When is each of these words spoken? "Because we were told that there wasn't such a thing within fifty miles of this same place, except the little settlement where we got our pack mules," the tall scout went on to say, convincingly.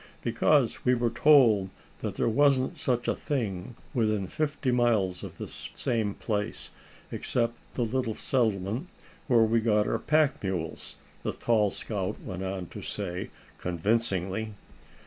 "Because 0.23 0.83
we 0.83 0.95
were 0.95 1.11
told 1.11 1.69
that 1.99 2.15
there 2.15 2.27
wasn't 2.27 2.75
such 2.75 3.07
a 3.07 3.13
thing 3.13 3.75
within 3.93 4.25
fifty 4.25 4.71
miles 4.71 5.23
of 5.23 5.37
this 5.37 5.69
same 5.75 6.15
place, 6.15 6.71
except 7.11 7.59
the 7.75 7.83
little 7.85 8.15
settlement 8.15 8.87
where 9.27 9.43
we 9.43 9.61
got 9.61 9.87
our 9.87 9.99
pack 9.99 10.41
mules," 10.43 10.95
the 11.21 11.33
tall 11.33 11.69
scout 11.69 12.19
went 12.19 12.41
on 12.41 12.65
to 12.69 12.81
say, 12.81 13.29
convincingly. 13.59 14.53